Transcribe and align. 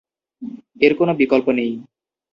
এর 0.81 0.93
কোনো 0.95 1.11
বিকল্প 1.15 1.47
নেই। 1.51 1.71